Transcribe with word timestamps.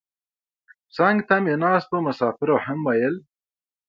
څنګ 0.95 1.17
ته 1.27 1.35
مې 1.43 1.53
ناستو 1.63 1.97
مسافرو 2.07 2.55
هم 2.65 2.79
ویل. 2.87 3.15